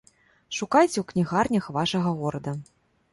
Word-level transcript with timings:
Шукайце 0.59 0.93
ў 0.99 1.03
кнігарнях 1.11 1.67
вашага 1.77 2.09
горада! 2.23 2.55